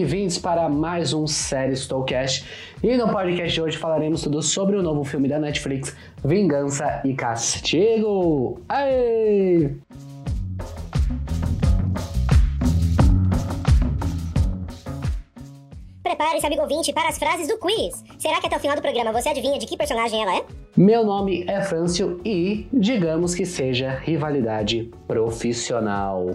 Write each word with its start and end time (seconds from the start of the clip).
Bem-vindos 0.00 0.38
para 0.38 0.66
mais 0.66 1.12
um 1.12 1.26
Série 1.26 1.74
Stowcast. 1.74 2.46
E 2.82 2.96
no 2.96 3.12
podcast 3.12 3.52
de 3.52 3.60
hoje 3.60 3.76
falaremos 3.76 4.22
tudo 4.22 4.40
sobre 4.40 4.74
o 4.74 4.82
novo 4.82 5.04
filme 5.04 5.28
da 5.28 5.38
Netflix, 5.38 5.94
Vingança 6.24 7.02
e 7.04 7.12
Castigo. 7.12 8.62
Aê! 8.66 9.72
Prepare-se, 16.02 16.46
amigo 16.46 16.62
ouvinte, 16.62 16.94
para 16.94 17.10
as 17.10 17.18
frases 17.18 17.46
do 17.46 17.58
quiz. 17.58 18.02
Será 18.18 18.40
que 18.40 18.46
até 18.46 18.56
o 18.56 18.60
final 18.60 18.76
do 18.76 18.80
programa 18.80 19.12
você 19.12 19.28
adivinha 19.28 19.58
de 19.58 19.66
que 19.66 19.76
personagem 19.76 20.22
ela 20.22 20.38
é? 20.38 20.44
Meu 20.74 21.04
nome 21.04 21.44
é 21.46 21.60
Frâncio 21.60 22.18
e 22.24 22.66
digamos 22.72 23.34
que 23.34 23.44
seja 23.44 23.90
rivalidade 23.90 24.90
profissional. 25.06 26.30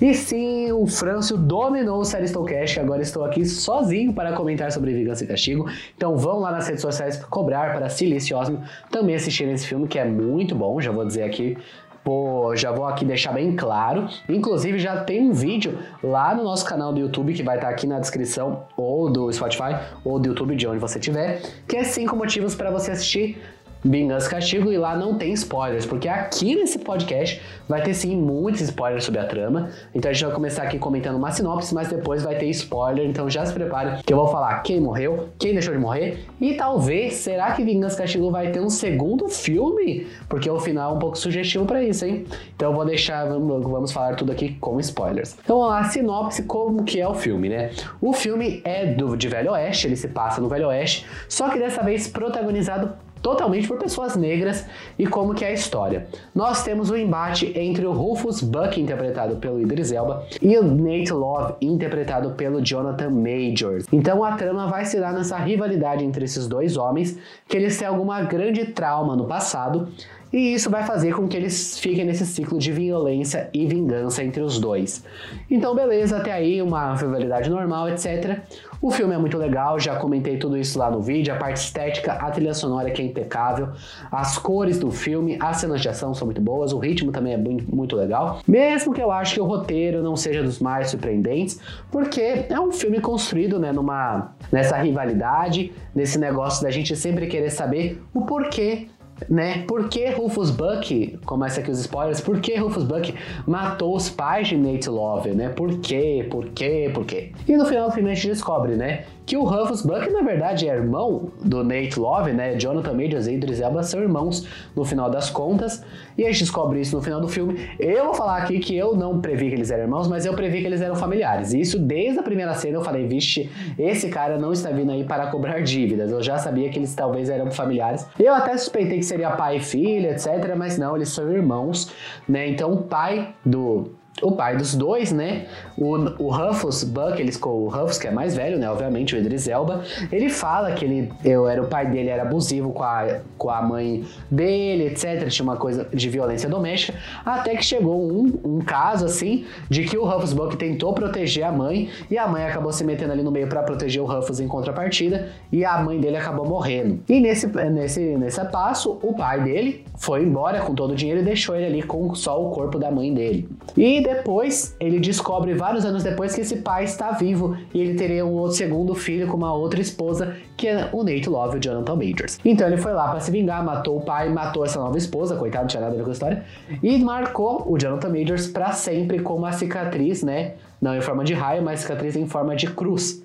E 0.00 0.14
sim, 0.14 0.72
o 0.72 0.86
Frâncio 0.86 1.36
dominou 1.36 2.00
o 2.00 2.04
Série 2.06 2.26
Stowcast, 2.26 2.80
agora 2.80 3.02
estou 3.02 3.22
aqui 3.22 3.44
sozinho 3.44 4.14
para 4.14 4.32
comentar 4.32 4.72
sobre 4.72 4.94
Vingança 4.94 5.24
e 5.24 5.26
Castigo. 5.26 5.68
Então 5.94 6.16
vão 6.16 6.40
lá 6.40 6.50
nas 6.50 6.66
redes 6.66 6.80
sociais 6.80 7.22
cobrar 7.24 7.74
para 7.74 7.90
Siliciosmo 7.90 8.62
também 8.90 9.14
assistir 9.14 9.46
esse 9.48 9.66
filme, 9.66 9.86
que 9.86 9.98
é 9.98 10.04
muito 10.06 10.54
bom, 10.54 10.80
já 10.80 10.90
vou 10.90 11.04
dizer 11.04 11.24
aqui 11.24 11.58
Pô, 12.02 12.56
já 12.56 12.72
vou 12.72 12.86
aqui 12.86 13.04
deixar 13.04 13.32
bem 13.32 13.54
claro. 13.54 14.08
Inclusive, 14.28 14.78
já 14.78 15.04
tem 15.04 15.20
um 15.20 15.32
vídeo 15.32 15.78
lá 16.02 16.34
no 16.34 16.42
nosso 16.42 16.64
canal 16.64 16.92
do 16.92 16.98
YouTube, 16.98 17.34
que 17.34 17.42
vai 17.42 17.56
estar 17.56 17.68
aqui 17.68 17.86
na 17.86 17.98
descrição, 17.98 18.64
ou 18.74 19.10
do 19.10 19.30
Spotify, 19.30 19.76
ou 20.02 20.18
do 20.18 20.28
YouTube, 20.28 20.56
de 20.56 20.66
onde 20.66 20.78
você 20.78 20.98
estiver, 20.98 21.42
que 21.68 21.76
é 21.76 21.84
cinco 21.84 22.16
motivos 22.16 22.54
para 22.54 22.70
você 22.70 22.92
assistir 22.92 23.38
Vingança 23.84 24.26
e 24.26 24.30
Castigo 24.30 24.70
e 24.70 24.76
lá 24.76 24.96
não 24.96 25.16
tem 25.16 25.32
spoilers, 25.32 25.86
porque 25.86 26.08
aqui 26.08 26.54
nesse 26.54 26.78
podcast 26.78 27.40
vai 27.68 27.82
ter 27.82 27.94
sim 27.94 28.16
muitos 28.16 28.60
spoilers 28.60 29.04
sobre 29.04 29.20
a 29.20 29.24
trama. 29.24 29.70
Então 29.94 30.10
a 30.10 30.12
gente 30.12 30.24
vai 30.24 30.34
começar 30.34 30.64
aqui 30.64 30.78
comentando 30.78 31.16
uma 31.16 31.30
sinopse, 31.30 31.74
mas 31.74 31.88
depois 31.88 32.22
vai 32.22 32.36
ter 32.36 32.46
spoiler, 32.50 33.06
então 33.06 33.28
já 33.30 33.44
se 33.44 33.52
prepare 33.52 34.02
que 34.04 34.12
eu 34.12 34.16
vou 34.16 34.28
falar 34.28 34.62
quem 34.62 34.80
morreu, 34.80 35.28
quem 35.38 35.52
deixou 35.52 35.72
de 35.72 35.80
morrer 35.80 36.24
e 36.40 36.54
talvez 36.54 37.14
será 37.14 37.52
que 37.52 37.64
Vingança 37.64 37.96
e 37.96 37.98
Castigo 37.98 38.30
vai 38.30 38.50
ter 38.50 38.60
um 38.60 38.70
segundo 38.70 39.28
filme? 39.28 40.06
Porque 40.28 40.50
o 40.50 40.60
final 40.60 40.92
é 40.92 40.96
um 40.96 40.98
pouco 40.98 41.16
sugestivo 41.16 41.64
para 41.64 41.82
isso, 41.82 42.04
hein? 42.04 42.26
Então 42.54 42.70
eu 42.70 42.76
vou 42.76 42.84
deixar, 42.84 43.26
vamos 43.26 43.92
falar 43.92 44.14
tudo 44.14 44.32
aqui 44.32 44.54
com 44.60 44.78
spoilers. 44.80 45.36
Então 45.42 45.58
vamos 45.58 45.72
lá, 45.72 45.84
sinopse 45.84 46.42
como 46.42 46.84
que 46.84 47.00
é 47.00 47.08
o 47.08 47.14
filme, 47.14 47.48
né? 47.48 47.70
O 48.00 48.12
filme 48.12 48.60
é 48.64 48.86
do 48.86 49.16
de 49.16 49.28
Velho 49.28 49.52
Oeste, 49.52 49.86
ele 49.86 49.96
se 49.96 50.08
passa 50.08 50.40
no 50.40 50.48
Velho 50.48 50.68
Oeste, 50.68 51.06
só 51.28 51.48
que 51.48 51.58
dessa 51.58 51.82
vez 51.82 52.06
protagonizado 52.08 52.92
totalmente 53.22 53.68
por 53.68 53.78
pessoas 53.78 54.16
negras 54.16 54.66
e 54.98 55.06
como 55.06 55.34
que 55.34 55.44
é 55.44 55.48
a 55.48 55.52
história. 55.52 56.06
Nós 56.34 56.62
temos 56.62 56.90
o 56.90 56.94
um 56.94 56.96
embate 56.96 57.52
entre 57.58 57.86
o 57.86 57.92
Rufus 57.92 58.42
Buck, 58.42 58.80
interpretado 58.80 59.36
pelo 59.36 59.60
Idris 59.60 59.92
Elba, 59.92 60.26
e 60.40 60.56
o 60.58 60.62
Nate 60.62 61.12
Love, 61.12 61.54
interpretado 61.60 62.30
pelo 62.30 62.60
Jonathan 62.60 63.10
Majors. 63.10 63.86
Então 63.92 64.24
a 64.24 64.32
trama 64.32 64.66
vai 64.66 64.84
se 64.84 64.98
dar 64.98 65.12
nessa 65.12 65.36
rivalidade 65.36 66.04
entre 66.04 66.24
esses 66.24 66.46
dois 66.46 66.76
homens, 66.76 67.18
que 67.48 67.56
eles 67.56 67.78
têm 67.78 67.88
alguma 67.88 68.22
grande 68.22 68.66
trauma 68.66 69.16
no 69.16 69.24
passado 69.24 69.88
e 70.32 70.54
isso 70.54 70.70
vai 70.70 70.84
fazer 70.84 71.14
com 71.14 71.26
que 71.26 71.36
eles 71.36 71.78
fiquem 71.78 72.04
nesse 72.04 72.24
ciclo 72.24 72.58
de 72.58 72.70
violência 72.70 73.50
e 73.52 73.66
vingança 73.66 74.22
entre 74.22 74.42
os 74.42 74.58
dois. 74.58 75.04
Então, 75.50 75.74
beleza, 75.74 76.18
até 76.18 76.32
aí 76.32 76.62
uma 76.62 76.94
rivalidade 76.94 77.50
normal, 77.50 77.88
etc. 77.88 78.40
O 78.80 78.90
filme 78.90 79.14
é 79.14 79.18
muito 79.18 79.36
legal, 79.36 79.78
já 79.78 79.96
comentei 79.96 80.38
tudo 80.38 80.56
isso 80.56 80.78
lá 80.78 80.90
no 80.90 81.00
vídeo. 81.00 81.34
A 81.34 81.36
parte 81.36 81.56
estética, 81.56 82.12
a 82.12 82.30
trilha 82.30 82.54
sonora 82.54 82.90
que 82.90 83.02
é 83.02 83.04
impecável, 83.04 83.70
as 84.10 84.38
cores 84.38 84.78
do 84.78 84.90
filme, 84.90 85.36
as 85.40 85.58
cenas 85.58 85.80
de 85.80 85.88
ação 85.88 86.14
são 86.14 86.26
muito 86.26 86.40
boas, 86.40 86.72
o 86.72 86.78
ritmo 86.78 87.10
também 87.10 87.34
é 87.34 87.36
muito 87.36 87.96
legal. 87.96 88.40
Mesmo 88.46 88.94
que 88.94 89.02
eu 89.02 89.10
acho 89.10 89.34
que 89.34 89.40
o 89.40 89.44
roteiro 89.44 90.02
não 90.02 90.16
seja 90.16 90.42
dos 90.42 90.60
mais 90.60 90.90
surpreendentes, 90.90 91.60
porque 91.90 92.46
é 92.48 92.60
um 92.60 92.72
filme 92.72 93.00
construído 93.00 93.58
né, 93.58 93.72
numa, 93.72 94.32
nessa 94.50 94.76
rivalidade, 94.76 95.72
nesse 95.94 96.18
negócio 96.18 96.62
da 96.62 96.70
gente 96.70 96.94
sempre 96.94 97.26
querer 97.26 97.50
saber 97.50 98.00
o 98.14 98.22
porquê 98.22 98.88
né? 99.28 99.64
Por 99.66 99.88
que 99.88 100.08
Rufus 100.10 100.50
Buck, 100.50 101.18
começa 101.24 101.60
aqui 101.60 101.70
os 101.70 101.80
spoilers, 101.80 102.20
por 102.20 102.40
que 102.40 102.56
Rufus 102.56 102.84
Buck 102.84 103.14
matou 103.46 103.94
os 103.94 104.08
pais 104.08 104.48
de 104.48 104.56
Nate 104.56 104.88
Love, 104.88 105.30
né? 105.30 105.48
Por 105.50 105.78
quê? 105.78 106.26
Por 106.30 106.48
quê? 106.48 106.90
Por 106.92 107.04
quê? 107.04 107.32
E 107.46 107.56
no 107.56 107.64
final 107.64 107.90
gente 108.14 108.28
descobre, 108.28 108.76
né? 108.76 109.04
Que 109.26 109.36
o 109.36 109.44
Rufus 109.44 109.82
Buck, 109.82 110.10
na 110.10 110.22
verdade, 110.22 110.68
é 110.68 110.74
irmão 110.74 111.30
do 111.42 111.62
Nate 111.62 111.98
Love, 111.98 112.32
né? 112.32 112.58
Jonathan 112.58 112.94
Majors 112.94 113.26
e 113.26 113.34
Idris 113.34 113.60
Elba 113.60 113.82
são 113.82 114.00
irmãos 114.00 114.46
no 114.74 114.84
final 114.84 115.10
das 115.10 115.30
contas, 115.30 115.84
e 116.18 116.24
a 116.24 116.30
gente 116.30 116.40
descobre 116.40 116.80
isso 116.80 116.96
no 116.96 117.02
final 117.02 117.20
do 117.20 117.28
filme. 117.28 117.68
Eu 117.78 118.06
vou 118.06 118.14
falar 118.14 118.38
aqui 118.38 118.58
que 118.58 118.76
eu 118.76 118.96
não 118.96 119.20
previ 119.20 119.48
que 119.48 119.54
eles 119.54 119.70
eram 119.70 119.84
irmãos, 119.84 120.08
mas 120.08 120.26
eu 120.26 120.34
previ 120.34 120.60
que 120.60 120.66
eles 120.66 120.80
eram 120.80 120.96
familiares. 120.96 121.52
E 121.52 121.60
isso 121.60 121.78
desde 121.78 122.18
a 122.18 122.22
primeira 122.22 122.54
cena 122.54 122.76
eu 122.76 122.82
falei, 122.82 123.06
vixe, 123.06 123.50
esse 123.78 124.08
cara 124.08 124.38
não 124.38 124.52
está 124.52 124.70
vindo 124.70 124.90
aí 124.90 125.04
para 125.04 125.28
cobrar 125.28 125.60
dívidas. 125.60 126.10
Eu 126.10 126.22
já 126.22 126.38
sabia 126.38 126.68
que 126.68 126.78
eles 126.78 126.94
talvez 126.94 127.30
eram 127.30 127.50
familiares. 127.50 128.06
Eu 128.18 128.34
até 128.34 128.56
suspeitei 128.56 128.98
que 128.98 129.04
seria 129.04 129.30
pai 129.30 129.58
e 129.58 129.60
filha, 129.60 130.10
etc, 130.10 130.54
mas 130.56 130.76
não, 130.76 130.96
eles 130.96 131.08
são 131.10 131.30
irmãos, 131.32 131.92
né? 132.28 132.48
Então 132.48 132.72
o 132.72 132.82
pai 132.82 133.34
do 133.44 133.92
o 134.22 134.32
pai 134.32 134.56
dos 134.56 134.74
dois, 134.74 135.12
né? 135.12 135.46
O, 135.76 135.94
o 136.22 136.30
Ruffles 136.30 136.84
Buck, 136.84 137.20
ele, 137.20 137.32
o 137.42 137.68
Ruffles, 137.68 137.98
que 137.98 138.06
é 138.06 138.10
mais 138.10 138.36
velho, 138.36 138.58
né? 138.58 138.70
Obviamente, 138.70 139.14
o 139.14 139.18
Idris 139.18 139.48
Elba, 139.48 139.82
ele 140.12 140.28
fala 140.28 140.72
que 140.72 140.84
ele, 140.84 141.12
eu 141.24 141.48
era 141.48 141.62
o 141.62 141.66
pai 141.66 141.86
dele 141.86 142.08
era 142.08 142.22
abusivo 142.22 142.72
com 142.72 142.82
a, 142.82 143.20
com 143.38 143.50
a 143.50 143.62
mãe 143.62 144.04
dele, 144.30 144.88
etc. 144.88 145.28
Tinha 145.28 145.44
uma 145.44 145.56
coisa 145.56 145.88
de 145.92 146.08
violência 146.08 146.48
doméstica. 146.48 146.98
Até 147.24 147.56
que 147.56 147.64
chegou 147.64 148.00
um, 148.00 148.38
um 148.44 148.58
caso, 148.58 149.06
assim, 149.06 149.46
de 149.68 149.84
que 149.84 149.96
o 149.96 150.04
Ruffles 150.04 150.32
Buck 150.32 150.56
tentou 150.56 150.92
proteger 150.92 151.44
a 151.44 151.52
mãe 151.52 151.88
e 152.10 152.18
a 152.18 152.26
mãe 152.26 152.44
acabou 152.44 152.72
se 152.72 152.84
metendo 152.84 153.12
ali 153.12 153.22
no 153.22 153.30
meio 153.30 153.48
para 153.48 153.62
proteger 153.62 154.02
o 154.02 154.06
Ruffles 154.06 154.40
em 154.40 154.48
contrapartida 154.48 155.28
e 155.50 155.64
a 155.64 155.78
mãe 155.80 155.98
dele 155.98 156.16
acabou 156.16 156.46
morrendo. 156.46 157.00
E 157.08 157.20
nesse, 157.20 157.46
nesse, 157.46 158.00
nesse 158.00 158.44
passo, 158.46 158.98
o 159.02 159.14
pai 159.14 159.42
dele 159.42 159.84
foi 159.96 160.22
embora 160.22 160.60
com 160.60 160.74
todo 160.74 160.92
o 160.92 160.96
dinheiro 160.96 161.20
e 161.20 161.24
deixou 161.24 161.54
ele 161.56 161.66
ali 161.66 161.82
com 161.82 162.14
só 162.14 162.42
o 162.42 162.50
corpo 162.50 162.78
da 162.78 162.90
mãe 162.90 163.12
dele. 163.12 163.48
E 163.76 163.99
depois 164.00 164.76
ele 164.78 164.98
descobre 164.98 165.54
vários 165.54 165.84
anos 165.84 166.02
depois 166.02 166.34
que 166.34 166.40
esse 166.40 166.56
pai 166.56 166.84
está 166.84 167.12
vivo 167.12 167.56
e 167.72 167.80
ele 167.80 167.94
teria 167.94 168.24
um 168.24 168.32
outro 168.32 168.56
segundo 168.56 168.94
filho 168.94 169.26
com 169.26 169.36
uma 169.36 169.52
outra 169.52 169.80
esposa 169.80 170.36
que 170.56 170.68
é 170.68 170.88
o 170.92 171.02
Nate 171.02 171.28
Love, 171.28 171.56
o 171.56 171.60
Jonathan 171.60 171.96
Majors. 171.96 172.38
Então 172.44 172.66
ele 172.66 172.76
foi 172.76 172.92
lá 172.92 173.08
para 173.08 173.20
se 173.20 173.30
vingar, 173.30 173.64
matou 173.64 173.98
o 173.98 174.00
pai, 174.02 174.28
matou 174.28 174.64
essa 174.64 174.78
nova 174.78 174.98
esposa, 174.98 175.36
coitado, 175.36 175.64
não 175.64 175.68
tinha 175.68 175.80
nada 175.80 175.94
a 175.94 175.96
ver 175.96 176.04
com 176.04 176.10
a 176.10 176.12
história, 176.12 176.44
e 176.82 176.98
marcou 176.98 177.64
o 177.66 177.78
Jonathan 177.78 178.10
Majors 178.10 178.46
para 178.46 178.72
sempre 178.72 179.20
com 179.20 179.36
uma 179.36 179.52
cicatriz, 179.52 180.22
né? 180.22 180.54
Não 180.80 180.94
em 180.94 181.00
forma 181.00 181.24
de 181.24 181.34
raio, 181.34 181.62
mas 181.62 181.80
cicatriz 181.80 182.16
em 182.16 182.26
forma 182.26 182.54
de 182.54 182.66
cruz. 182.66 183.22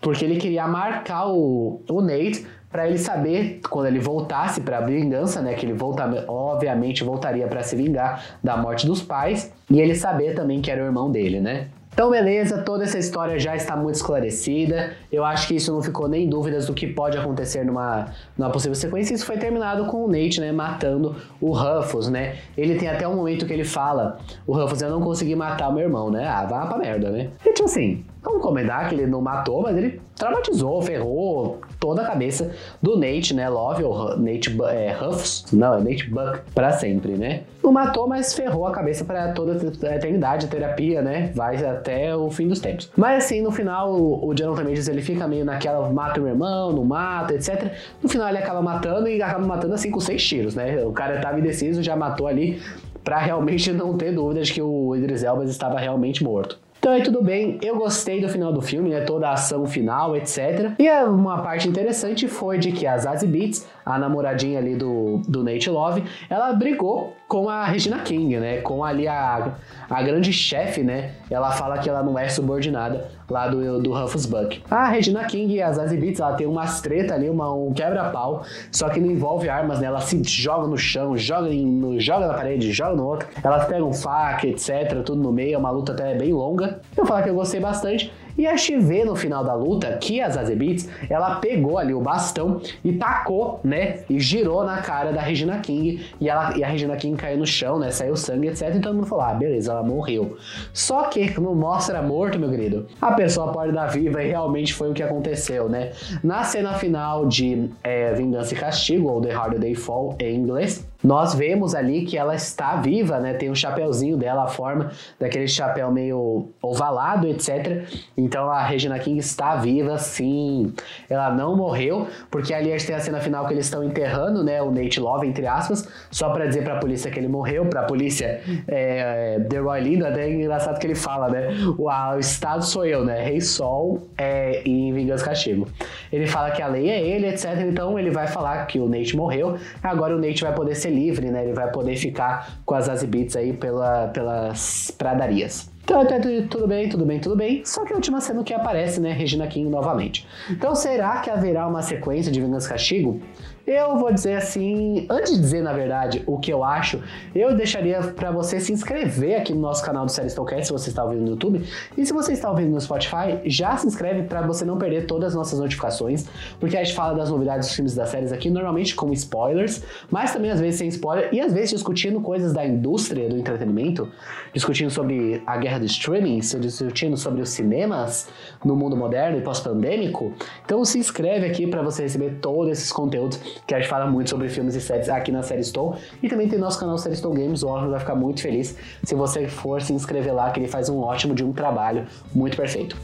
Porque 0.00 0.24
ele 0.24 0.36
queria 0.36 0.66
marcar 0.66 1.28
o, 1.28 1.82
o 1.88 2.00
Nate 2.00 2.46
para 2.70 2.86
ele 2.86 2.98
saber 2.98 3.60
quando 3.68 3.86
ele 3.86 3.98
voltasse 3.98 4.60
para 4.60 4.78
a 4.78 4.80
vingança, 4.80 5.40
né, 5.40 5.54
que 5.54 5.64
ele 5.64 5.72
volta, 5.72 6.24
obviamente 6.28 7.02
voltaria 7.02 7.46
para 7.46 7.62
se 7.62 7.74
vingar 7.74 8.22
da 8.44 8.56
morte 8.56 8.86
dos 8.86 9.02
pais, 9.02 9.52
e 9.70 9.80
ele 9.80 9.94
saber 9.94 10.34
também 10.34 10.60
que 10.60 10.70
era 10.70 10.82
o 10.82 10.86
irmão 10.86 11.10
dele, 11.10 11.40
né? 11.40 11.68
Então, 11.98 12.10
beleza, 12.10 12.58
toda 12.58 12.84
essa 12.84 12.96
história 12.96 13.40
já 13.40 13.56
está 13.56 13.74
muito 13.74 13.96
esclarecida. 13.96 14.92
Eu 15.10 15.24
acho 15.24 15.48
que 15.48 15.56
isso 15.56 15.72
não 15.72 15.82
ficou 15.82 16.06
nem 16.06 16.28
dúvidas 16.28 16.66
do 16.66 16.72
que 16.72 16.86
pode 16.86 17.18
acontecer 17.18 17.64
numa, 17.64 18.06
numa 18.36 18.48
possível 18.50 18.76
sequência. 18.76 19.12
Isso 19.14 19.26
foi 19.26 19.36
terminado 19.36 19.84
com 19.86 20.04
o 20.04 20.06
Nate, 20.06 20.40
né, 20.40 20.52
matando 20.52 21.16
o 21.40 21.50
Ruffles, 21.50 22.08
né? 22.08 22.36
Ele 22.56 22.76
tem 22.76 22.88
até 22.88 23.08
um 23.08 23.16
momento 23.16 23.44
que 23.44 23.52
ele 23.52 23.64
fala: 23.64 24.20
O 24.46 24.52
Ruffles, 24.54 24.80
eu 24.80 24.90
não 24.90 25.00
consegui 25.00 25.34
matar 25.34 25.70
o 25.70 25.72
meu 25.72 25.82
irmão, 25.82 26.08
né? 26.08 26.24
Ah, 26.24 26.46
vá 26.46 26.66
pra 26.66 26.78
merda, 26.78 27.10
né? 27.10 27.30
E 27.44 27.52
tipo 27.52 27.64
assim, 27.64 28.04
Vamos 28.22 28.42
comentar 28.42 28.88
que 28.88 28.94
ele 28.94 29.06
não 29.06 29.20
matou, 29.20 29.62
mas 29.62 29.76
ele 29.76 30.00
traumatizou, 30.16 30.82
ferrou 30.82 31.60
toda 31.78 32.02
a 32.02 32.04
cabeça 32.04 32.50
do 32.82 32.96
Nate, 32.96 33.32
né? 33.32 33.48
Love, 33.48 33.84
ou 33.84 34.18
Nate 34.18 34.56
é, 34.70 34.96
Huffs, 35.00 35.46
não, 35.52 35.74
é 35.74 35.80
Nate 35.80 36.10
Buck, 36.10 36.40
pra 36.54 36.72
sempre, 36.72 37.12
né? 37.12 37.42
Não 37.62 37.72
matou, 37.72 38.08
mas 38.08 38.34
ferrou 38.34 38.66
a 38.66 38.72
cabeça 38.72 39.04
para 39.04 39.32
toda 39.32 39.52
a 39.88 39.94
eternidade, 39.94 40.46
a 40.46 40.48
terapia, 40.48 41.00
né? 41.00 41.30
Vai 41.34 41.64
até 41.64 42.14
o 42.16 42.30
fim 42.30 42.48
dos 42.48 42.60
tempos. 42.60 42.90
Mas 42.96 43.24
assim, 43.24 43.40
no 43.40 43.52
final, 43.52 43.92
o 43.92 44.34
Jonathan 44.34 44.64
Majors, 44.64 44.88
ele 44.88 45.02
fica 45.02 45.28
meio 45.28 45.44
naquela, 45.44 45.88
mata 45.90 46.20
o 46.20 46.26
irmão, 46.26 46.72
não 46.72 46.84
mata, 46.84 47.34
etc. 47.34 47.72
No 48.02 48.08
final 48.08 48.28
ele 48.28 48.38
acaba 48.38 48.60
matando 48.60 49.08
e 49.08 49.22
acaba 49.22 49.46
matando 49.46 49.74
assim 49.74 49.90
com 49.90 50.00
seis 50.00 50.26
tiros, 50.26 50.54
né? 50.54 50.82
O 50.84 50.92
cara 50.92 51.20
tava 51.20 51.38
indeciso, 51.38 51.82
já 51.82 51.94
matou 51.94 52.26
ali 52.26 52.60
para 53.04 53.18
realmente 53.18 53.70
não 53.72 53.96
ter 53.96 54.12
dúvida 54.12 54.42
de 54.42 54.52
que 54.52 54.60
o 54.60 54.94
Idris 54.96 55.22
Elba 55.22 55.44
estava 55.44 55.78
realmente 55.78 56.22
morto. 56.22 56.58
Então 56.78 56.92
aí 56.92 57.02
tudo 57.02 57.22
bem, 57.22 57.58
eu 57.62 57.76
gostei 57.76 58.20
do 58.20 58.28
final 58.28 58.52
do 58.52 58.62
filme, 58.62 58.90
né? 58.90 59.00
Toda 59.00 59.28
a 59.28 59.32
ação 59.32 59.66
final, 59.66 60.16
etc. 60.16 60.72
E 60.78 60.88
uma 61.04 61.42
parte 61.42 61.68
interessante 61.68 62.28
foi 62.28 62.58
de 62.58 62.70
que 62.72 62.86
a 62.86 62.96
Zazie 62.96 63.28
Beats, 63.28 63.66
a 63.84 63.98
namoradinha 63.98 64.58
ali 64.58 64.76
do, 64.76 65.20
do 65.26 65.42
Nate 65.42 65.68
Love, 65.68 66.04
ela 66.30 66.52
brigou 66.52 67.16
com 67.28 67.48
a 67.50 67.66
Regina 67.66 67.98
King, 67.98 68.38
né? 68.38 68.56
Com 68.62 68.82
ali 68.82 69.06
a, 69.06 69.52
a 69.88 70.02
grande 70.02 70.32
chefe, 70.32 70.82
né? 70.82 71.12
Ela 71.30 71.50
fala 71.50 71.76
que 71.78 71.88
ela 71.88 72.02
não 72.02 72.18
é 72.18 72.26
subordinada 72.26 73.10
lá 73.28 73.46
do, 73.46 73.82
do 73.82 73.90
Buck. 74.28 74.62
A 74.70 74.88
Regina 74.88 75.24
King 75.24 75.54
e 75.54 75.62
a 75.62 75.70
Zazie 75.70 75.98
Beetz, 75.98 76.18
ela 76.18 76.32
tem 76.32 76.46
umas 76.46 76.80
treta 76.80 77.14
ali, 77.14 77.28
uma, 77.28 77.52
um 77.52 77.70
quebra-pau, 77.74 78.42
só 78.72 78.88
que 78.88 78.98
não 78.98 79.10
envolve 79.10 79.46
armas, 79.46 79.78
né? 79.78 79.86
Ela 79.88 80.00
se 80.00 80.20
joga 80.24 80.66
no 80.66 80.78
chão, 80.78 81.16
joga, 81.18 81.50
em, 81.50 82.00
joga 82.00 82.28
na 82.28 82.34
parede, 82.34 82.72
joga 82.72 82.96
no 82.96 83.06
outro. 83.06 83.28
Elas 83.44 83.66
pegam 83.66 83.92
faca, 83.92 84.46
etc, 84.46 85.02
tudo 85.04 85.22
no 85.22 85.30
meio, 85.30 85.54
é 85.54 85.58
uma 85.58 85.70
luta 85.70 85.92
até 85.92 86.14
bem 86.14 86.32
longa. 86.32 86.80
Eu 86.96 87.04
falo 87.04 87.22
que 87.22 87.28
eu 87.28 87.34
gostei 87.34 87.60
bastante. 87.60 88.10
E 88.38 88.46
a 88.46 88.56
gente 88.56 88.78
vê 88.78 89.04
no 89.04 89.16
final 89.16 89.42
da 89.42 89.52
luta 89.52 89.90
que 90.00 90.20
a 90.20 90.28
Zazie 90.28 90.54
Beetz, 90.54 90.88
ela 91.10 91.40
pegou 91.40 91.76
ali 91.76 91.92
o 91.92 92.00
bastão 92.00 92.60
e 92.84 92.92
tacou, 92.92 93.58
né? 93.64 94.04
E 94.08 94.20
girou 94.20 94.64
na 94.64 94.80
cara 94.80 95.12
da 95.12 95.20
Regina 95.20 95.58
King. 95.58 96.06
E, 96.20 96.28
ela, 96.28 96.56
e 96.56 96.62
a 96.62 96.68
Regina 96.68 96.96
King 96.96 97.16
caiu 97.16 97.36
no 97.36 97.46
chão, 97.46 97.80
né? 97.80 97.90
Saiu 97.90 98.16
sangue, 98.16 98.46
etc. 98.46 98.76
E 98.76 98.80
todo 98.80 98.94
mundo 98.94 99.06
falou, 99.06 99.24
ah, 99.24 99.34
beleza, 99.34 99.72
ela 99.72 99.82
morreu. 99.82 100.36
Só 100.72 101.04
que 101.08 101.38
não 101.40 101.52
mostra 101.52 102.00
morto, 102.00 102.38
meu 102.38 102.48
querido. 102.48 102.86
A 103.02 103.10
pessoa 103.10 103.52
pode 103.52 103.72
dar 103.72 103.86
viva 103.86 104.22
e 104.22 104.28
realmente 104.28 104.72
foi 104.72 104.88
o 104.88 104.94
que 104.94 105.02
aconteceu, 105.02 105.68
né? 105.68 105.90
Na 106.22 106.44
cena 106.44 106.74
final 106.74 107.26
de 107.26 107.68
é, 107.82 108.12
Vingança 108.12 108.54
e 108.54 108.56
Castigo, 108.56 109.08
ou 109.08 109.20
The 109.20 109.32
Harder 109.32 109.58
They 109.58 109.74
Fall 109.74 110.14
em 110.20 110.36
inglês, 110.36 110.86
nós 111.02 111.34
vemos 111.34 111.74
ali 111.74 112.04
que 112.04 112.18
ela 112.18 112.34
está 112.34 112.76
viva, 112.76 113.20
né? 113.20 113.34
Tem 113.34 113.48
um 113.50 113.54
chapéuzinho 113.54 114.16
dela, 114.16 114.44
a 114.44 114.46
forma 114.48 114.90
daquele 115.18 115.46
chapéu 115.46 115.92
meio 115.92 116.48
ovalado, 116.60 117.28
etc. 117.28 117.84
Então 118.16 118.50
a 118.50 118.62
Regina 118.64 118.98
King 118.98 119.18
está 119.18 119.54
viva, 119.54 119.96
sim. 119.96 120.72
Ela 121.08 121.30
não 121.30 121.56
morreu, 121.56 122.08
porque 122.30 122.52
ali 122.52 122.72
a 122.72 122.78
gente 122.78 122.88
tem 122.88 122.96
a 122.96 123.00
cena 123.00 123.20
final 123.20 123.46
que 123.46 123.54
eles 123.54 123.66
estão 123.66 123.84
enterrando, 123.84 124.42
né? 124.42 124.60
O 124.60 124.70
Nate 124.72 124.98
Love, 124.98 125.26
entre 125.26 125.46
aspas, 125.46 125.88
só 126.10 126.30
para 126.30 126.46
dizer 126.46 126.64
para 126.64 126.74
a 126.74 126.80
polícia 126.80 127.10
que 127.10 127.18
ele 127.18 127.28
morreu, 127.28 127.66
para 127.66 127.82
a 127.82 127.84
polícia 127.84 128.40
é, 128.66 129.38
The 129.48 129.58
Roy 129.58 129.80
Lindo, 129.80 130.04
até 130.04 130.24
é 130.24 130.32
engraçado 130.32 130.80
que 130.80 130.86
ele 130.86 130.96
fala, 130.96 131.28
né? 131.28 131.48
O, 131.78 131.88
a, 131.88 132.16
o 132.16 132.18
Estado 132.18 132.64
sou 132.64 132.84
eu, 132.84 133.04
né? 133.04 133.22
Rei 133.22 133.40
Sol 133.40 134.02
é, 134.16 134.62
em 134.64 134.92
Vingança 134.92 135.24
Castigo. 135.24 135.68
Ele 136.12 136.26
fala 136.26 136.50
que 136.50 136.60
a 136.60 136.66
lei 136.66 136.90
é 136.90 137.00
ele, 137.00 137.28
etc. 137.28 137.46
Então 137.68 137.96
ele 137.98 138.10
vai 138.10 138.26
falar 138.26 138.66
que 138.66 138.80
o 138.80 138.88
Nate 138.88 139.16
morreu. 139.16 139.56
Agora 139.80 140.16
o 140.16 140.20
Nate 140.20 140.42
vai 140.42 140.52
poder 140.52 140.74
ser 140.74 140.87
ser 140.88 140.90
livre, 140.90 141.30
né? 141.30 141.44
Ele 141.44 141.52
vai 141.52 141.70
poder 141.70 141.96
ficar 141.96 142.58
com 142.64 142.74
as 142.74 142.88
Azibits 142.88 143.36
aí 143.36 143.52
pela, 143.52 144.08
pelas 144.08 144.90
pradarias. 144.90 145.70
Então, 145.84 146.04
tudo 146.50 146.66
bem, 146.66 146.88
tudo 146.88 147.06
bem, 147.06 147.18
tudo 147.18 147.36
bem. 147.36 147.62
Só 147.64 147.82
que 147.84 147.92
a 147.92 147.96
última 147.96 148.20
cena 148.20 148.44
que 148.44 148.52
aparece, 148.52 149.00
né? 149.00 149.10
Regina 149.12 149.46
King 149.46 149.70
novamente. 149.70 150.26
Então, 150.50 150.74
será 150.74 151.20
que 151.20 151.30
haverá 151.30 151.66
uma 151.66 151.80
sequência 151.80 152.30
de 152.30 152.40
Vingança 152.40 152.66
e 152.66 152.70
Castigo? 152.70 153.20
Eu 153.70 153.98
vou 153.98 154.10
dizer 154.10 154.32
assim, 154.32 155.06
antes 155.10 155.34
de 155.34 155.40
dizer 155.40 155.62
na 155.62 155.74
verdade 155.74 156.22
o 156.26 156.38
que 156.38 156.50
eu 156.50 156.64
acho, 156.64 157.02
eu 157.34 157.54
deixaria 157.54 158.00
para 158.00 158.30
você 158.30 158.58
se 158.58 158.72
inscrever 158.72 159.38
aqui 159.38 159.52
no 159.52 159.60
nosso 159.60 159.84
canal 159.84 160.06
do 160.06 160.10
Série 160.10 160.30
Stonecast 160.30 160.68
se 160.68 160.72
você 160.72 160.88
está 160.88 161.04
ouvindo 161.04 161.20
no 161.20 161.30
YouTube. 161.32 161.62
E 161.94 162.06
se 162.06 162.14
você 162.14 162.32
está 162.32 162.48
ouvindo 162.50 162.70
no 162.70 162.80
Spotify, 162.80 163.38
já 163.44 163.76
se 163.76 163.86
inscreve 163.86 164.22
para 164.22 164.40
você 164.40 164.64
não 164.64 164.78
perder 164.78 165.04
todas 165.04 165.32
as 165.32 165.34
nossas 165.34 165.60
notificações, 165.60 166.26
porque 166.58 166.78
a 166.78 166.82
gente 166.82 166.96
fala 166.96 167.12
das 167.12 167.28
novidades 167.28 167.66
dos 167.66 167.76
filmes 167.76 167.94
das 167.94 168.08
séries 168.08 168.32
aqui, 168.32 168.48
normalmente 168.48 168.94
com 168.94 169.12
spoilers, 169.12 169.82
mas 170.10 170.32
também 170.32 170.50
às 170.50 170.60
vezes 170.60 170.78
sem 170.78 170.88
spoiler 170.88 171.28
e 171.30 171.38
às 171.38 171.52
vezes 171.52 171.68
discutindo 171.68 172.22
coisas 172.22 172.54
da 172.54 172.64
indústria 172.64 173.28
do 173.28 173.36
entretenimento, 173.36 174.10
discutindo 174.54 174.88
sobre 174.88 175.42
a 175.46 175.58
guerra 175.58 175.80
do 175.80 175.84
streaming, 175.84 176.38
discutindo 176.38 177.18
sobre 177.18 177.42
os 177.42 177.50
cinemas 177.50 178.30
no 178.64 178.74
mundo 178.74 178.96
moderno 178.96 179.36
e 179.36 179.42
pós-pandêmico. 179.42 180.32
Então 180.64 180.82
se 180.86 180.98
inscreve 180.98 181.44
aqui 181.44 181.66
para 181.66 181.82
você 181.82 182.04
receber 182.04 182.38
todos 182.40 182.72
esses 182.72 182.90
conteúdos 182.90 183.57
que 183.66 183.74
a 183.74 183.78
gente 183.78 183.88
fala 183.88 184.06
muito 184.06 184.30
sobre 184.30 184.48
filmes 184.48 184.74
e 184.74 184.80
séries 184.80 185.08
aqui 185.08 185.32
na 185.32 185.42
Série 185.42 185.64
Stone. 185.64 185.96
E 186.22 186.28
também 186.28 186.48
tem 186.48 186.58
nosso 186.58 186.78
canal 186.78 186.98
Série 186.98 187.16
Stone 187.16 187.40
Games, 187.40 187.62
o 187.62 187.68
Orlando 187.68 187.90
vai 187.90 188.00
ficar 188.00 188.14
muito 188.14 188.40
feliz 188.40 188.76
se 189.02 189.14
você 189.14 189.48
for 189.48 189.80
se 189.82 189.92
inscrever 189.92 190.34
lá, 190.34 190.50
que 190.50 190.60
ele 190.60 190.68
faz 190.68 190.88
um 190.88 191.00
ótimo 191.00 191.34
de 191.34 191.44
um 191.44 191.52
trabalho 191.52 192.06
muito 192.34 192.56
perfeito. 192.56 192.96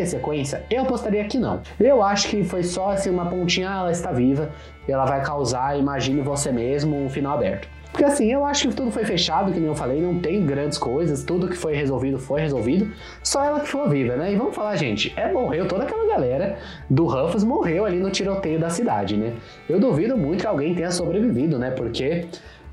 Ter 0.00 0.06
sequência? 0.06 0.64
Eu 0.70 0.82
apostaria 0.82 1.24
que 1.24 1.36
não. 1.36 1.60
Eu 1.78 2.02
acho 2.02 2.28
que 2.28 2.42
foi 2.42 2.62
só 2.62 2.90
assim 2.92 3.10
uma 3.10 3.26
pontinha, 3.26 3.68
ela 3.68 3.92
está 3.92 4.10
viva, 4.10 4.50
ela 4.88 5.04
vai 5.04 5.22
causar, 5.22 5.78
imagine 5.78 6.22
você 6.22 6.50
mesmo, 6.50 6.96
um 6.96 7.08
final 7.08 7.36
aberto. 7.36 7.68
Porque 7.92 8.04
assim, 8.04 8.32
eu 8.32 8.44
acho 8.44 8.68
que 8.68 8.74
tudo 8.74 8.90
foi 8.90 9.04
fechado, 9.04 9.52
que 9.52 9.58
nem 9.58 9.68
eu 9.68 9.74
falei, 9.74 10.00
não 10.00 10.20
tem 10.20 10.46
grandes 10.46 10.78
coisas, 10.78 11.24
tudo 11.24 11.48
que 11.48 11.56
foi 11.56 11.74
resolvido 11.74 12.18
foi 12.18 12.40
resolvido, 12.40 12.90
só 13.22 13.44
ela 13.44 13.60
que 13.60 13.68
foi 13.68 13.88
viva, 13.88 14.16
né? 14.16 14.32
E 14.32 14.36
vamos 14.36 14.54
falar, 14.54 14.76
gente, 14.76 15.12
é 15.16 15.30
morreu 15.30 15.66
toda 15.66 15.82
aquela 15.82 16.06
galera 16.06 16.56
do 16.88 17.04
Ruffles 17.04 17.42
morreu 17.42 17.84
ali 17.84 17.98
no 17.98 18.10
tiroteio 18.10 18.60
da 18.60 18.70
cidade, 18.70 19.16
né? 19.16 19.34
Eu 19.68 19.80
duvido 19.80 20.16
muito 20.16 20.40
que 20.40 20.46
alguém 20.46 20.74
tenha 20.74 20.90
sobrevivido, 20.90 21.58
né? 21.58 21.72
Porque 21.72 22.26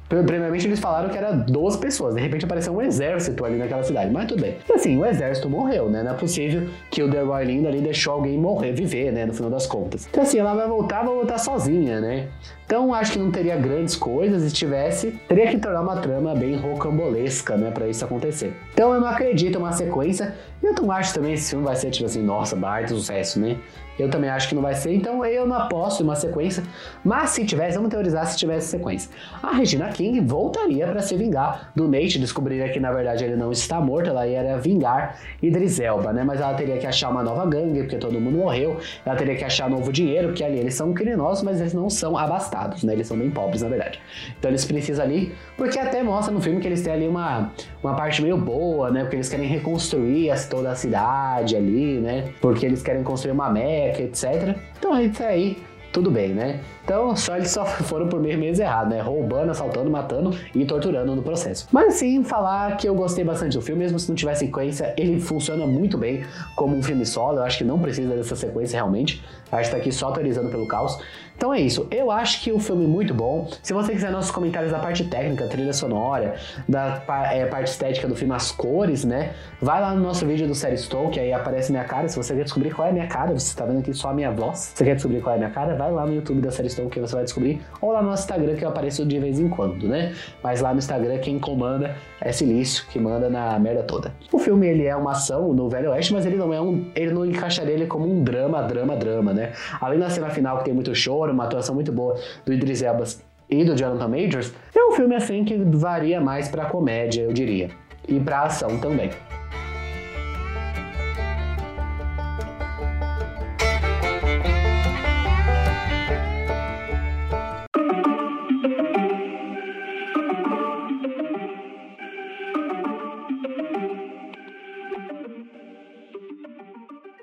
Primeiramente 0.10 0.66
eles 0.66 0.80
falaram 0.80 1.10
que 1.10 1.18
era 1.18 1.32
12 1.32 1.80
pessoas, 1.80 2.16
de 2.16 2.22
repente 2.22 2.46
apareceu 2.46 2.74
um 2.74 2.82
exército 2.82 3.44
ali 3.44 3.58
naquela 3.58 3.84
cidade, 3.84 4.10
mas 4.10 4.28
tudo 4.28 4.42
bem. 4.42 4.56
Assim, 4.74 4.98
o 4.98 5.06
exército 5.06 5.50
morreu, 5.50 5.90
né? 5.90 6.02
Não 6.02 6.12
é 6.12 6.14
possível 6.14 6.70
que 6.90 7.04
o 7.04 7.10
Delroy 7.10 7.44
Lindo 7.44 7.68
ali 7.68 7.82
deixou 7.82 8.14
alguém 8.14 8.38
morrer, 8.38 8.72
viver, 8.72 9.12
né? 9.12 9.26
No 9.26 9.34
final 9.34 9.52
das 9.52 9.68
contas. 9.68 10.08
Então 10.10 10.24
assim, 10.24 10.40
ela 10.40 10.54
vai 10.54 10.68
voltar, 10.68 11.04
vai 11.04 11.14
voltar 11.14 11.38
sozinha, 11.38 12.00
né? 12.00 12.28
Então 12.66 12.94
acho 12.94 13.14
que 13.14 13.20
não 13.20 13.32
teria 13.32 13.56
grandes 13.56 13.96
coisas 13.96 14.44
se 14.44 14.54
tivesse, 14.54 15.12
teria 15.28 15.48
que 15.48 15.58
tornar 15.58 15.82
uma 15.82 15.98
trama 15.98 16.36
bem 16.36 16.58
rocambolesca, 16.58 17.56
né, 17.56 17.72
para 17.72 17.88
isso 17.88 18.04
acontecer. 18.04 18.54
Então 18.74 18.94
eu 18.94 19.00
não 19.00 19.08
acredito 19.08 19.58
uma 19.58 19.72
sequência. 19.72 20.36
E 20.62 20.66
eu 20.66 20.74
não 20.74 20.92
acho 20.92 21.14
também 21.14 21.34
esse 21.34 21.50
filme 21.52 21.64
vai 21.64 21.76
ser 21.76 21.90
tipo 21.92 22.06
assim, 22.06 22.22
nossa, 22.22 22.56
baita 22.56 22.90
sucesso, 22.90 23.40
né? 23.40 23.58
Eu 23.98 24.10
também 24.10 24.30
acho 24.30 24.50
que 24.50 24.56
não 24.56 24.62
vai 24.62 24.76
ser, 24.76 24.94
então 24.94 25.26
eu 25.26 25.46
não 25.46 25.56
aposto 25.56 26.02
em 26.02 26.04
uma 26.04 26.16
sequência. 26.16 26.64
Mas 27.04 27.32
se 27.32 27.46
tivesse, 27.46 27.76
vamos 27.78 27.90
teorizar 27.90 28.26
se 28.28 28.38
tivesse 28.38 28.68
sequência. 28.68 29.10
A 29.42 29.52
Regina 29.54 29.88
King 29.90 30.20
voltaria 30.22 30.88
para 30.88 31.02
se 31.02 31.16
vingar 31.16 31.72
do 31.76 31.88
Nate, 31.88 32.20
descobriria 32.20 32.70
que 32.70 32.80
na 32.80 32.92
verdade 32.92 33.24
ele 33.24 33.36
não 33.36 33.52
está 33.52 33.80
morto, 33.80 34.10
ela 34.10 34.28
ia 34.28 34.58
vingar 34.58 35.18
Idris 35.42 35.80
Elba, 35.80 36.14
né? 36.14 36.24
Mas 36.24 36.40
ela 36.42 36.54
teria 36.54 36.78
que 36.78 36.86
achar 36.86 37.10
uma 37.10 37.24
nova 37.24 37.46
gangue, 37.46 37.82
porque 37.82 37.98
todo 37.98 38.20
mundo 38.20 38.38
morreu. 38.38 38.78
Ela 39.06 39.16
teria 39.16 39.36
que 39.36 39.44
achar 39.44 39.70
novo 39.70 39.92
dinheiro, 39.92 40.28
porque 40.30 40.44
ali 40.44 40.60
eles 40.60 40.74
são 40.74 40.94
criminosos, 40.94 41.44
mas 41.44 41.60
eles 41.60 41.74
não 41.74 41.90
são 41.90 42.18
abastados, 42.18 42.84
né? 42.84 42.94
Eles 42.94 43.08
são 43.08 43.18
bem 43.18 43.30
pobres, 43.30 43.62
na 43.62 43.70
verdade. 43.70 44.00
Então 44.38 44.52
eles 44.52 44.66
precisam 44.66 45.06
ali, 45.06 45.34
porque 45.56 45.80
até 45.80 46.04
mostra 46.04 46.34
no 46.34 46.42
filme 46.42 46.60
que 46.60 46.68
eles 46.68 46.82
têm 46.82 46.94
ali 46.94 47.08
uma, 47.08 47.52
uma 47.84 47.96
parte 47.96 48.22
meio 48.22 48.38
boa, 48.38 48.92
né? 48.92 49.02
Porque 49.02 49.16
eles 49.16 49.30
querem 49.30 49.48
reconstruir 49.48 50.32
toda 50.50 50.72
a 50.72 50.76
cidade 50.76 51.56
ali, 51.56 52.00
né? 52.00 52.26
Porque 52.42 52.66
eles 52.66 52.84
querem 52.84 53.04
construir 53.04 53.32
uma 53.32 53.50
meca, 53.88 54.04
etc. 54.04 54.58
Então 54.78 55.00
isso 55.00 55.24
aí 55.24 55.58
tudo 55.98 56.12
bem, 56.12 56.30
né? 56.30 56.60
Então, 56.84 57.16
só 57.16 57.36
eles 57.36 57.50
só 57.50 57.66
foram 57.66 58.08
por 58.08 58.20
meio 58.20 58.38
mês 58.38 58.60
errado, 58.60 58.90
né? 58.90 59.02
Roubando, 59.02 59.50
assaltando, 59.50 59.90
matando 59.90 60.38
e 60.54 60.64
torturando 60.64 61.16
no 61.16 61.24
processo. 61.24 61.68
Mas 61.72 61.96
sim, 61.96 62.24
falar 62.24 62.78
que 62.78 62.88
eu 62.88 62.94
gostei 62.94 63.24
bastante 63.24 63.58
do 63.58 63.62
filme, 63.62 63.84
mesmo 63.84 63.98
se 63.98 64.08
não 64.08 64.16
tiver 64.16 64.36
sequência, 64.36 64.94
ele 64.96 65.20
funciona 65.20 65.66
muito 65.66 65.98
bem 65.98 66.24
como 66.56 66.76
um 66.76 66.84
filme 66.84 67.06
solo. 67.06 67.40
Eu 67.40 67.44
acho 67.44 67.58
que 67.58 67.64
não 67.64 67.80
precisa 67.80 68.16
dessa 68.16 68.36
sequência 68.36 68.78
realmente. 68.78 69.24
A 69.52 69.62
gente 69.62 69.72
tá 69.72 69.78
aqui 69.78 69.92
só 69.92 70.08
autorizando 70.08 70.50
pelo 70.52 70.68
caos. 70.68 71.00
Então 71.38 71.54
é 71.54 71.62
isso. 71.62 71.88
Eu 71.92 72.10
acho 72.10 72.42
que 72.42 72.52
o 72.52 72.60
filme 72.60 72.86
é 72.86 72.88
muito 72.88 73.14
bom. 73.14 73.48
Se 73.62 73.72
você 73.72 73.92
quiser 73.92 74.12
nossos 74.12 74.32
comentários 74.32 74.72
da 74.72 74.80
parte 74.80 75.04
técnica, 75.04 75.46
trilha 75.46 75.72
sonora, 75.72 76.36
da 76.68 77.04
é, 77.32 77.46
parte 77.46 77.70
estética 77.70 78.08
do 78.08 78.16
filme, 78.16 78.34
as 78.34 78.52
cores, 78.52 79.06
né? 79.06 79.34
Vai 79.62 79.80
lá 79.80 79.94
no 79.94 80.02
nosso 80.02 80.26
vídeo 80.26 80.48
do 80.48 80.56
Série 80.56 80.78
Stone, 80.78 81.12
que 81.12 81.20
aí 81.20 81.32
aparece 81.32 81.72
minha 81.72 81.84
cara. 81.84 82.10
Se 82.10 82.18
você 82.18 82.36
quer 82.36 82.44
descobrir 82.44 82.72
qual 82.72 82.88
é 82.88 82.90
a 82.90 82.94
minha 82.94 83.06
cara, 83.06 83.38
você 83.38 83.50
está 83.50 83.66
vendo 83.66 83.80
aqui 83.80 83.94
só 83.94 84.10
a 84.10 84.14
minha 84.14 84.32
voz. 84.32 84.58
Se 84.58 84.78
você 84.78 84.86
quer 84.86 84.96
descobrir 84.96 85.22
qual 85.22 85.34
é 85.34 85.36
a 85.36 85.38
minha 85.38 85.52
cara, 85.52 85.76
vai 85.76 85.92
lá 85.92 86.08
no 86.08 86.16
YouTube 86.16 86.42
da 86.42 86.50
Série 86.50 86.72
Stone 86.72 86.90
que 86.90 87.00
você 87.00 87.14
vai 87.14 87.24
descobrir. 87.24 87.62
Ou 87.80 87.92
lá 87.92 88.02
no 88.02 88.10
nosso 88.10 88.24
Instagram, 88.24 88.56
que 88.56 88.66
eu 88.66 88.70
apareço 88.70 89.06
de 89.06 89.20
vez 89.20 89.40
em 89.40 89.48
quando, 89.48 89.88
né? 89.88 90.16
Mas 90.44 90.62
lá 90.62 90.72
no 90.72 90.80
Instagram, 90.80 91.20
quem 91.20 91.38
comanda 91.38 91.96
é 92.20 92.32
Silício, 92.32 92.84
que 92.90 92.98
manda 92.98 93.30
na 93.30 93.60
merda 93.60 93.84
toda. 93.84 94.12
O 94.32 94.40
filme, 94.40 94.68
ele 94.68 94.88
é 94.88 94.96
uma 94.96 95.12
ação 95.12 95.54
no 95.54 95.70
Velho 95.70 95.92
Oeste, 95.92 96.14
mas 96.14 96.26
ele 96.26 96.36
não 96.36 96.52
é 96.52 96.60
um... 96.60 96.90
Ele 96.96 97.12
não 97.12 97.24
encaixaria 97.24 97.74
ele 97.74 97.86
como 97.86 98.12
um 98.12 98.24
drama, 98.24 98.64
drama, 98.64 98.96
drama, 98.96 99.34
né? 99.34 99.52
Além 99.80 100.00
da 100.00 100.10
cena 100.10 100.32
final 100.32 100.58
que 100.58 100.66
tem 100.66 100.74
muito 100.74 100.96
choro, 100.96 101.27
uma 101.32 101.46
atuação 101.46 101.76
muito 101.76 101.92
boa 101.92 102.16
do 102.46 102.54
Idris 102.54 102.82
Elba 102.82 103.04
e 103.50 103.64
do 103.64 103.76
Jonathan 103.76 104.08
Majors, 104.08 104.54
é 104.76 104.84
um 104.86 104.92
filme 104.92 105.16
assim 105.16 105.44
que 105.44 105.58
varia 105.58 106.20
mais 106.20 106.48
pra 106.48 106.66
comédia, 106.66 107.22
eu 107.22 107.34
diria. 107.34 107.70
E 108.08 108.20
pra 108.20 108.44
ação 108.44 108.80
também. 108.80 109.10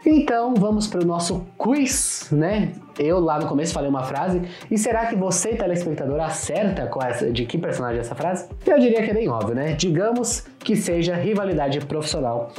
Então 0.07 0.55
vamos 0.55 0.87
para 0.87 1.01
o 1.01 1.07
nosso 1.07 1.47
quiz, 1.59 2.29
né? 2.31 2.73
Eu 2.99 3.19
lá 3.21 3.39
no 3.39 3.47
começo 3.47 3.73
falei 3.73 3.91
uma 3.91 4.03
frase, 4.03 4.43
e 4.71 4.79
será 4.79 5.07
que 5.07 5.17
você, 5.17 5.55
telespectador, 5.55 6.21
acerta 6.21 6.89
essa, 7.07 7.31
de 7.31 7.45
que 7.45 7.59
personagem 7.59 7.99
é 7.99 8.01
essa 8.01 8.15
frase? 8.15 8.49
Eu 8.67 8.79
diria 8.79 9.03
que 9.03 9.11
é 9.11 9.15
bem 9.15 9.29
óbvio, 9.29 9.55
né? 9.55 9.73
Digamos 9.73 10.47
que 10.59 10.77
seja 10.77 11.15
rivalidade 11.15 11.81
profissional. 11.81 12.53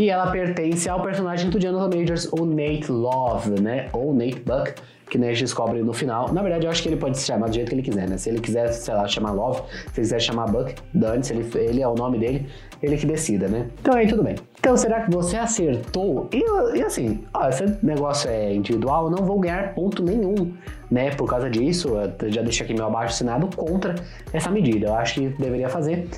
E 0.00 0.08
ela 0.08 0.30
pertence 0.30 0.88
ao 0.88 1.02
personagem 1.02 1.50
do 1.50 1.60
Jonathan 1.60 1.94
Majors, 1.94 2.24
o 2.32 2.46
Nate 2.46 2.90
Love, 2.90 3.60
né? 3.60 3.90
Ou 3.92 4.14
Nate 4.14 4.40
Buck, 4.40 4.72
que 5.10 5.18
né, 5.18 5.28
a 5.28 5.32
gente 5.32 5.42
descobre 5.42 5.82
no 5.82 5.92
final. 5.92 6.32
Na 6.32 6.40
verdade, 6.40 6.64
eu 6.64 6.70
acho 6.70 6.82
que 6.82 6.88
ele 6.88 6.96
pode 6.96 7.18
se 7.18 7.26
chamar 7.26 7.48
do 7.48 7.54
jeito 7.54 7.68
que 7.68 7.74
ele 7.74 7.82
quiser, 7.82 8.08
né? 8.08 8.16
Se 8.16 8.30
ele 8.30 8.40
quiser, 8.40 8.68
sei 8.68 8.94
lá, 8.94 9.06
chamar 9.06 9.32
Love, 9.32 9.60
se 9.68 10.00
ele 10.00 10.06
quiser 10.06 10.20
chamar 10.20 10.46
Buck, 10.46 10.74
dane 10.94 11.22
se 11.22 11.34
ele, 11.34 11.46
ele 11.54 11.82
é 11.82 11.86
o 11.86 11.94
nome 11.94 12.18
dele, 12.18 12.48
ele 12.82 12.96
que 12.96 13.04
decida, 13.04 13.46
né? 13.46 13.66
Então 13.78 13.94
aí 13.94 14.08
tudo 14.08 14.22
bem. 14.22 14.36
Então 14.58 14.74
será 14.74 15.02
que 15.02 15.10
você 15.10 15.36
acertou? 15.36 16.30
E, 16.32 16.78
e 16.78 16.82
assim, 16.82 17.22
ó, 17.34 17.50
esse 17.50 17.66
negócio 17.82 18.30
é 18.30 18.54
individual, 18.54 19.10
não 19.10 19.22
vou 19.22 19.38
ganhar 19.38 19.74
ponto 19.74 20.02
nenhum, 20.02 20.54
né? 20.90 21.10
Por 21.10 21.28
causa 21.28 21.50
disso, 21.50 21.90
eu 22.22 22.32
já 22.32 22.40
deixei 22.40 22.64
aqui 22.64 22.72
meu 22.72 22.86
abaixo 22.86 23.12
assinado 23.12 23.54
contra 23.54 23.96
essa 24.32 24.50
medida. 24.50 24.86
Eu 24.86 24.94
acho 24.94 25.14
que 25.14 25.28
deveria 25.28 25.68
fazer. 25.68 26.08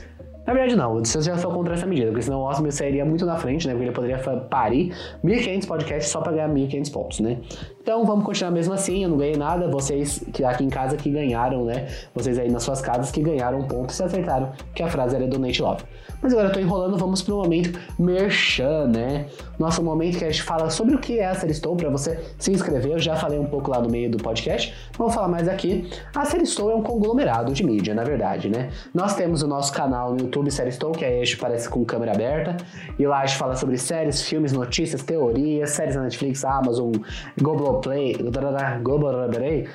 Na 0.46 0.52
verdade, 0.52 0.74
não. 0.76 0.98
Eu 0.98 1.22
já 1.22 1.36
sou 1.38 1.52
contra 1.52 1.74
essa 1.74 1.86
medida, 1.86 2.08
porque 2.08 2.22
senão 2.22 2.40
o 2.40 2.44
Osmo 2.44 2.70
sairia 2.72 3.04
muito 3.04 3.24
na 3.24 3.36
frente, 3.36 3.66
né? 3.66 3.74
Porque 3.74 3.86
ele 3.86 3.94
poderia 3.94 4.18
parir 4.50 4.92
1.500 5.24 5.66
podcasts 5.66 6.10
só 6.10 6.20
para 6.20 6.32
ganhar 6.32 6.48
1.500 6.48 6.92
pontos, 6.92 7.20
né? 7.20 7.38
Então 7.80 8.04
vamos 8.04 8.24
continuar 8.24 8.50
mesmo 8.50 8.74
assim. 8.74 9.02
Eu 9.04 9.10
não 9.10 9.16
ganhei 9.16 9.36
nada. 9.36 9.68
Vocês 9.68 10.24
que 10.32 10.44
aqui 10.44 10.64
em 10.64 10.68
casa 10.68 10.96
que 10.96 11.10
ganharam, 11.10 11.64
né? 11.64 11.88
Vocês 12.14 12.38
aí 12.38 12.50
nas 12.50 12.62
suas 12.62 12.80
casas 12.80 13.10
que 13.10 13.20
ganharam 13.20 13.62
pontos 13.62 13.98
e 13.98 14.02
acertaram 14.02 14.52
que 14.74 14.82
a 14.82 14.88
frase 14.88 15.16
era 15.16 15.26
Donate 15.26 15.62
Love. 15.62 15.84
Mas 16.20 16.32
agora 16.32 16.48
eu 16.48 16.52
tô 16.52 16.60
enrolando, 16.60 16.96
vamos 16.96 17.20
pro 17.22 17.36
momento 17.36 17.78
merchan, 17.98 18.86
né? 18.86 19.26
Nosso 19.58 19.82
momento 19.82 20.18
que 20.18 20.24
a 20.24 20.30
gente 20.30 20.42
fala 20.42 20.70
sobre 20.70 20.94
o 20.94 20.98
que 20.98 21.18
é 21.18 21.26
a 21.26 21.34
Seristow, 21.34 21.74
para 21.76 21.90
você 21.90 22.20
se 22.38 22.52
inscrever. 22.52 22.92
Eu 22.92 22.98
já 23.00 23.16
falei 23.16 23.38
um 23.38 23.46
pouco 23.46 23.70
lá 23.70 23.80
no 23.80 23.90
meio 23.90 24.08
do 24.08 24.18
podcast, 24.18 24.72
vou 24.96 25.10
falar 25.10 25.26
mais 25.26 25.48
aqui. 25.48 25.90
A 26.14 26.24
Seristow 26.24 26.70
é 26.70 26.74
um 26.76 26.82
conglomerado 26.82 27.52
de 27.52 27.64
mídia, 27.64 27.92
na 27.92 28.04
verdade, 28.04 28.48
né? 28.48 28.70
Nós 28.94 29.16
temos 29.16 29.42
o 29.42 29.48
nosso 29.48 29.72
canal 29.72 30.12
no 30.12 30.20
YouTube 30.20 30.31
Seristow, 30.50 30.92
que 30.92 31.04
aí 31.04 31.20
a 31.20 31.24
gente 31.24 31.36
aparece 31.36 31.68
com 31.68 31.84
câmera 31.84 32.12
aberta, 32.12 32.56
e 32.98 33.06
lá 33.06 33.20
a 33.20 33.26
gente 33.26 33.38
fala 33.38 33.56
sobre 33.56 33.78
séries, 33.78 34.22
filmes, 34.22 34.52
notícias, 34.52 35.02
teorias, 35.02 35.70
séries 35.70 35.96
na 35.96 36.02
Netflix, 36.02 36.44
Amazon, 36.44 36.92
Globoplay, 37.40 38.14
Globoplay, 38.82 39.68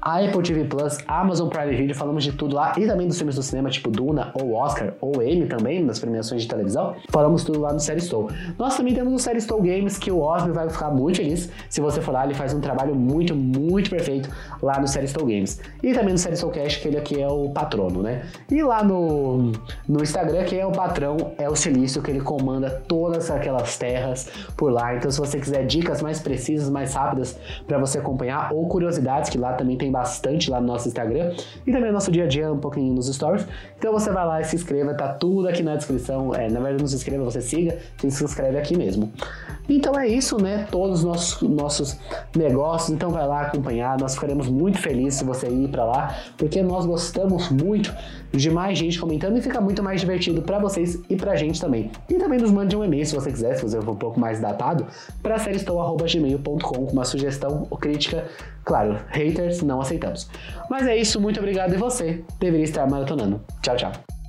Apple 0.00 0.42
TV 0.42 0.64
Plus, 0.64 0.98
Amazon 1.06 1.48
Prime 1.48 1.74
Video, 1.74 1.94
falamos 1.94 2.24
de 2.24 2.32
tudo 2.32 2.54
lá, 2.54 2.74
e 2.76 2.86
também 2.86 3.06
dos 3.06 3.16
filmes 3.16 3.36
do 3.36 3.42
cinema, 3.42 3.70
tipo 3.70 3.90
Duna, 3.90 4.32
ou 4.34 4.52
Oscar, 4.54 4.94
ou 5.00 5.22
M 5.22 5.46
também, 5.46 5.84
das 5.86 5.98
premiações 5.98 6.42
de 6.42 6.48
televisão, 6.48 6.94
falamos 7.10 7.44
tudo 7.44 7.60
lá 7.60 7.72
no 7.72 7.80
Série 7.80 8.00
Stow. 8.00 8.28
Nós 8.58 8.76
também 8.76 8.94
temos 8.94 9.12
o 9.12 9.18
Série 9.18 9.40
Stow 9.40 9.60
Games, 9.60 9.98
que 9.98 10.10
o 10.10 10.20
Osmo 10.20 10.52
vai 10.52 10.68
ficar 10.68 10.90
muito 10.90 11.16
feliz 11.16 11.50
se 11.68 11.80
você 11.80 12.00
for 12.00 12.12
lá, 12.12 12.24
ele 12.24 12.34
faz 12.34 12.52
um 12.52 12.60
trabalho 12.60 12.94
muito, 12.94 13.34
muito 13.34 13.90
perfeito 13.90 14.28
lá 14.62 14.80
no 14.80 14.86
Série 14.86 15.06
Stow 15.06 15.24
Games. 15.24 15.60
E 15.82 15.92
também 15.92 16.12
no 16.12 16.18
Série 16.18 16.36
Stow 16.36 16.50
Cash, 16.50 16.76
que 16.76 16.88
ele 16.88 16.98
aqui 16.98 17.20
é 17.20 17.28
o 17.28 17.50
patrono, 17.50 18.02
né? 18.02 18.22
E 18.50 18.62
lá 18.62 18.82
no, 18.82 19.52
no 19.88 20.01
Instagram, 20.02 20.44
quem 20.44 20.58
é 20.58 20.66
o 20.66 20.72
patrão 20.72 21.32
é 21.38 21.48
o 21.48 21.56
Silício, 21.56 22.02
que 22.02 22.10
ele 22.10 22.20
comanda 22.20 22.82
todas 22.88 23.30
aquelas 23.30 23.76
terras 23.76 24.28
por 24.56 24.72
lá. 24.72 24.94
Então, 24.94 25.10
se 25.10 25.18
você 25.18 25.38
quiser 25.38 25.64
dicas 25.66 26.02
mais 26.02 26.20
precisas, 26.20 26.68
mais 26.68 26.94
rápidas 26.94 27.38
para 27.66 27.78
você 27.78 27.98
acompanhar, 27.98 28.52
ou 28.52 28.66
curiosidades, 28.68 29.30
que 29.30 29.38
lá 29.38 29.52
também 29.52 29.76
tem 29.76 29.90
bastante 29.90 30.50
lá 30.50 30.60
no 30.60 30.66
nosso 30.66 30.88
Instagram, 30.88 31.34
e 31.66 31.72
também 31.72 31.88
no 31.88 31.94
nosso 31.94 32.10
dia 32.10 32.24
a 32.24 32.26
dia, 32.26 32.52
um 32.52 32.58
pouquinho 32.58 32.94
nos 32.94 33.12
stories. 33.12 33.46
Então, 33.78 33.92
você 33.92 34.10
vai 34.10 34.26
lá 34.26 34.40
e 34.40 34.44
se 34.44 34.56
inscreva, 34.56 34.94
tá 34.94 35.08
tudo 35.08 35.48
aqui 35.48 35.62
na 35.62 35.76
descrição. 35.76 36.34
É, 36.34 36.48
na 36.48 36.60
verdade, 36.60 36.82
não 36.82 36.88
se 36.88 36.96
inscreva, 36.96 37.24
você 37.24 37.40
siga, 37.40 37.78
se 37.98 38.06
inscreve 38.06 38.58
aqui 38.58 38.76
mesmo. 38.76 39.12
Então 39.68 39.98
é 39.98 40.08
isso, 40.08 40.40
né? 40.40 40.66
Todos 40.70 41.00
os 41.00 41.04
nossos, 41.04 41.48
nossos 41.48 41.98
negócios. 42.34 42.90
Então 42.90 43.10
vai 43.10 43.26
lá 43.26 43.42
acompanhar. 43.42 43.98
Nós 43.98 44.14
ficaremos 44.14 44.48
muito 44.48 44.78
felizes 44.78 45.20
se 45.20 45.24
você 45.24 45.48
ir 45.48 45.68
para 45.68 45.84
lá, 45.84 46.16
porque 46.36 46.62
nós 46.62 46.84
gostamos 46.84 47.48
muito 47.50 47.94
de 48.32 48.50
mais 48.50 48.78
gente 48.78 48.98
comentando 48.98 49.36
e 49.36 49.42
fica 49.42 49.60
muito 49.60 49.82
mais 49.82 50.00
divertido 50.00 50.42
para 50.42 50.58
vocês 50.58 50.98
e 51.08 51.16
pra 51.16 51.36
gente 51.36 51.60
também. 51.60 51.90
E 52.08 52.14
também 52.14 52.38
nos 52.38 52.50
mande 52.50 52.76
um 52.76 52.84
e-mail 52.84 53.04
se 53.06 53.14
você 53.14 53.30
quiser, 53.30 53.54
se 53.56 53.62
você 53.62 53.80
for 53.80 53.92
um 53.92 53.96
pouco 53.96 54.18
mais 54.18 54.40
datado, 54.40 54.86
para 55.22 55.38
seriestow.gmail.com 55.38 56.72
com 56.72 56.84
uma 56.84 57.04
sugestão 57.04 57.66
ou 57.70 57.76
crítica. 57.76 58.24
Claro, 58.64 58.98
haters 59.08 59.62
não 59.62 59.80
aceitamos. 59.80 60.28
Mas 60.70 60.86
é 60.86 60.96
isso, 60.96 61.20
muito 61.20 61.38
obrigado 61.38 61.74
e 61.74 61.76
você 61.76 62.24
deveria 62.38 62.64
estar 62.64 62.88
maratonando. 62.88 63.40
Tchau, 63.60 63.76
tchau. 63.76 64.21